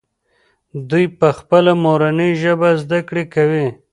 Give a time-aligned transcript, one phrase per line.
[0.89, 3.67] دوی په خپله مورنۍ ژبه زده کړه کوي.